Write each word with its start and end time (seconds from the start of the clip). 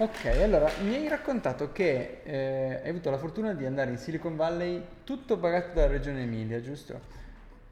Ok, 0.00 0.26
allora 0.26 0.70
mi 0.82 0.94
hai 0.94 1.08
raccontato 1.08 1.72
che 1.72 2.20
eh, 2.22 2.80
hai 2.84 2.88
avuto 2.88 3.10
la 3.10 3.18
fortuna 3.18 3.52
di 3.52 3.66
andare 3.66 3.90
in 3.90 3.96
Silicon 3.96 4.36
Valley 4.36 4.80
tutto 5.02 5.38
pagato 5.38 5.74
dalla 5.74 5.88
regione 5.88 6.22
Emilia, 6.22 6.60
giusto? 6.60 7.00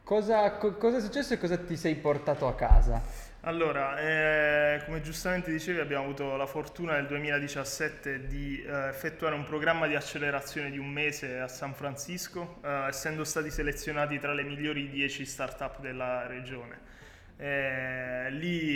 Cosa, 0.03 0.51
co- 0.55 0.75
cosa 0.75 0.97
è 0.97 1.01
successo 1.01 1.35
e 1.35 1.39
cosa 1.39 1.57
ti 1.57 1.77
sei 1.77 1.95
portato 1.95 2.49
a 2.49 2.57
casa? 2.57 3.01
Allora, 3.43 4.01
eh, 4.01 4.83
come 4.87 5.03
giustamente 5.03 5.53
dicevi, 5.53 5.79
abbiamo 5.79 6.03
avuto 6.03 6.35
la 6.35 6.47
fortuna 6.47 6.95
nel 6.95 7.07
2017 7.07 8.27
di 8.27 8.61
eh, 8.61 8.89
effettuare 8.89 9.37
un 9.37 9.45
programma 9.45 9.87
di 9.87 9.95
accelerazione 9.95 10.73
di 10.73 10.79
un 10.79 10.89
mese 10.89 11.39
a 11.39 11.47
San 11.47 11.75
Francisco, 11.75 12.57
eh, 12.65 12.89
essendo 12.89 13.23
stati 13.23 13.53
selezionati 13.53 14.19
tra 14.19 14.35
le 14.35 14.43
migliori 14.43 14.89
10 14.91 15.25
start-up 15.25 15.79
della 15.79 16.27
regione. 16.27 16.95
Eh, 17.39 18.31
lì 18.31 18.76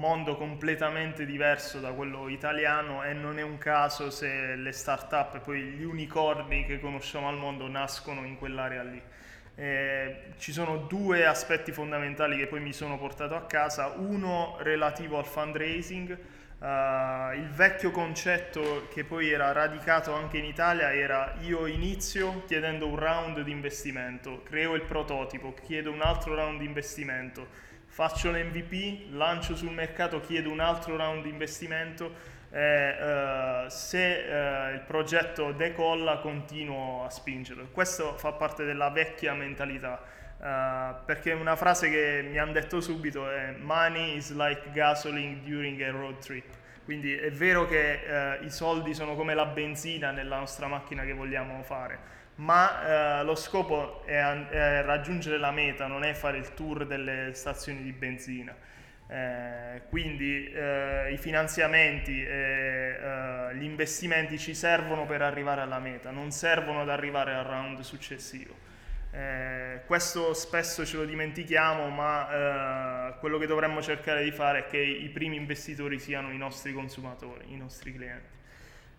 mondo 0.00 0.34
completamente 0.34 1.26
diverso 1.26 1.78
da 1.78 1.92
quello 1.92 2.28
italiano 2.28 3.04
e 3.04 3.12
non 3.12 3.38
è 3.38 3.42
un 3.42 3.58
caso 3.58 4.10
se 4.10 4.56
le 4.56 4.72
start-up 4.72 5.34
e 5.34 5.38
poi 5.40 5.60
gli 5.60 5.84
unicorni 5.84 6.64
che 6.64 6.80
conosciamo 6.80 7.28
al 7.28 7.36
mondo 7.36 7.68
nascono 7.68 8.24
in 8.24 8.38
quell'area 8.38 8.82
lì. 8.82 9.00
Eh, 9.56 10.32
ci 10.38 10.52
sono 10.52 10.78
due 10.78 11.26
aspetti 11.26 11.70
fondamentali 11.70 12.38
che 12.38 12.46
poi 12.46 12.60
mi 12.60 12.72
sono 12.72 12.96
portato 12.96 13.34
a 13.34 13.42
casa, 13.42 13.88
uno 13.88 14.56
relativo 14.60 15.18
al 15.18 15.26
fundraising, 15.26 16.18
uh, 16.60 17.34
il 17.34 17.50
vecchio 17.50 17.90
concetto 17.90 18.88
che 18.90 19.04
poi 19.04 19.30
era 19.30 19.52
radicato 19.52 20.14
anche 20.14 20.38
in 20.38 20.46
Italia 20.46 20.94
era 20.94 21.34
io 21.40 21.66
inizio 21.66 22.44
chiedendo 22.46 22.86
un 22.86 22.96
round 22.96 23.42
di 23.42 23.50
investimento, 23.50 24.42
creo 24.44 24.74
il 24.74 24.82
prototipo, 24.82 25.52
chiedo 25.66 25.92
un 25.92 26.00
altro 26.00 26.34
round 26.34 26.60
di 26.60 26.64
investimento, 26.64 27.68
faccio 27.90 28.30
l'MVP, 28.30 29.12
lancio 29.12 29.56
sul 29.56 29.72
mercato, 29.72 30.20
chiedo 30.20 30.48
un 30.50 30.60
altro 30.60 30.96
round 30.96 31.24
di 31.24 31.28
investimento 31.28 32.38
e 32.52 33.64
uh, 33.64 33.68
se 33.68 33.98
uh, 33.98 34.74
il 34.74 34.82
progetto 34.86 35.52
decolla 35.52 36.18
continuo 36.18 37.04
a 37.04 37.10
spingerlo. 37.10 37.68
Questo 37.72 38.16
fa 38.16 38.32
parte 38.32 38.64
della 38.64 38.90
vecchia 38.90 39.34
mentalità. 39.34 40.00
Uh, 40.40 40.94
perché 41.04 41.32
una 41.32 41.54
frase 41.54 41.90
che 41.90 42.26
mi 42.26 42.38
hanno 42.38 42.52
detto 42.52 42.80
subito 42.80 43.30
è 43.30 43.54
money 43.58 44.16
is 44.16 44.32
like 44.34 44.70
gasoline 44.72 45.42
during 45.44 45.78
a 45.82 45.90
road 45.90 46.18
trip 46.18 46.46
quindi 46.82 47.12
è 47.12 47.30
vero 47.30 47.66
che 47.66 48.38
i 48.40 48.48
soldi 48.48 48.94
sono 48.94 49.14
come 49.16 49.34
la 49.34 49.44
benzina 49.44 50.12
nella 50.12 50.38
nostra 50.38 50.66
macchina 50.66 51.04
che 51.04 51.12
vogliamo 51.12 51.62
fare 51.62 51.98
ma 52.36 53.22
lo 53.22 53.34
scopo 53.34 54.02
è, 54.06 54.18
è 54.18 54.82
raggiungere 54.82 55.36
la 55.36 55.50
meta 55.50 55.86
non 55.86 56.04
è 56.04 56.14
fare 56.14 56.38
il 56.38 56.54
tour 56.54 56.86
delle 56.86 57.34
stazioni 57.34 57.82
di 57.82 57.92
benzina 57.92 58.56
eh, 59.10 59.82
quindi 59.88 60.52
eh, 60.52 61.12
i 61.12 61.16
finanziamenti 61.16 62.24
e 62.24 62.96
eh, 62.96 63.56
gli 63.56 63.64
investimenti 63.64 64.38
ci 64.38 64.54
servono 64.54 65.04
per 65.04 65.20
arrivare 65.20 65.62
alla 65.62 65.80
meta, 65.80 66.12
non 66.12 66.30
servono 66.30 66.82
ad 66.82 66.90
arrivare 66.90 67.34
al 67.34 67.44
round 67.44 67.80
successivo. 67.80 68.54
Eh, 69.90 69.96
questo 69.96 70.34
spesso 70.34 70.86
ce 70.86 70.98
lo 70.98 71.04
dimentichiamo, 71.04 71.88
ma 71.88 73.08
eh, 73.08 73.18
quello 73.18 73.38
che 73.38 73.46
dovremmo 73.46 73.82
cercare 73.82 74.22
di 74.22 74.30
fare 74.30 74.60
è 74.60 74.66
che 74.66 74.78
i 74.78 75.08
primi 75.08 75.34
investitori 75.34 75.98
siano 75.98 76.30
i 76.30 76.36
nostri 76.36 76.72
consumatori, 76.72 77.52
i 77.52 77.56
nostri 77.56 77.92
clienti. 77.92 78.38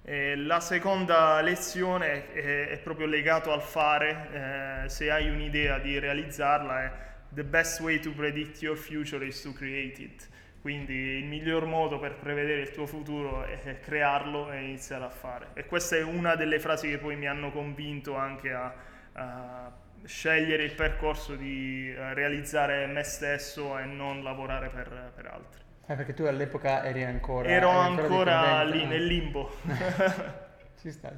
Eh, 0.03 0.35
la 0.35 0.59
seconda 0.59 1.39
lezione 1.39 2.33
è, 2.33 2.67
è 2.71 2.77
proprio 2.79 3.07
legato 3.07 3.53
al 3.53 3.61
fare, 3.61 4.85
se 4.87 5.09
hai 5.09 5.29
un'idea 5.29 5.79
di 5.79 5.97
realizzarla 5.97 6.83
è 6.83 6.91
the 7.29 7.43
best 7.45 7.79
way 7.79 7.99
to 7.99 8.11
predict 8.11 8.61
your 8.61 8.75
future 8.75 9.25
is 9.25 9.41
to 9.41 9.53
create 9.53 10.01
it. 10.01 10.27
Quindi 10.59 10.93
il 10.93 11.25
miglior 11.25 11.65
modo 11.65 11.99
per 11.99 12.15
prevedere 12.15 12.61
il 12.61 12.71
tuo 12.71 12.85
futuro 12.85 13.45
è 13.45 13.79
crearlo 13.79 14.51
e 14.51 14.61
iniziare 14.61 15.05
a 15.05 15.09
fare. 15.09 15.51
E 15.53 15.65
questa 15.65 15.95
è 15.95 16.03
una 16.03 16.35
delle 16.35 16.59
frasi 16.59 16.89
che 16.89 16.97
poi 16.97 17.15
mi 17.15 17.27
hanno 17.27 17.49
convinto 17.51 18.15
anche 18.15 18.51
a, 18.51 18.73
a 19.13 19.71
scegliere 20.05 20.63
il 20.63 20.73
percorso 20.73 21.35
di 21.35 21.93
eh, 21.93 22.13
realizzare 22.13 22.85
me 22.87 23.03
stesso 23.03 23.77
e 23.77 23.85
non 23.85 24.23
lavorare 24.23 24.69
per, 24.69 25.11
per 25.15 25.25
altri. 25.25 25.61
Eh, 25.87 25.95
perché 25.95 26.13
tu 26.13 26.23
all'epoca 26.23 26.83
eri 26.83 27.03
ancora... 27.03 27.49
Ero 27.49 27.69
eri 27.69 27.79
ancora, 27.79 28.39
ancora 28.39 28.63
lì 28.63 28.85
nel 28.85 29.05
limbo. 29.05 29.57
ci 30.79 30.91
sta. 30.91 31.17